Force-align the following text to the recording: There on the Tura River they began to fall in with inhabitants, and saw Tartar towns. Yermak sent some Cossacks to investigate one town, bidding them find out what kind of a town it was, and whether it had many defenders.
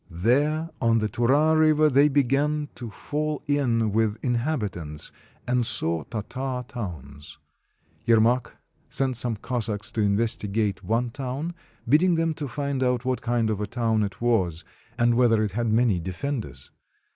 There 0.09 0.67
on 0.81 0.97
the 0.97 1.07
Tura 1.07 1.55
River 1.55 1.87
they 1.87 2.07
began 2.07 2.69
to 2.73 2.89
fall 2.89 3.43
in 3.47 3.91
with 3.91 4.17
inhabitants, 4.23 5.11
and 5.47 5.63
saw 5.63 6.05
Tartar 6.05 6.65
towns. 6.67 7.37
Yermak 8.07 8.57
sent 8.89 9.15
some 9.15 9.35
Cossacks 9.35 9.91
to 9.91 10.01
investigate 10.01 10.83
one 10.83 11.11
town, 11.11 11.53
bidding 11.87 12.15
them 12.15 12.33
find 12.33 12.81
out 12.81 13.05
what 13.05 13.21
kind 13.21 13.51
of 13.51 13.61
a 13.61 13.67
town 13.67 14.01
it 14.01 14.19
was, 14.19 14.65
and 14.97 15.13
whether 15.13 15.43
it 15.43 15.51
had 15.51 15.67
many 15.71 15.99
defenders. 15.99 16.71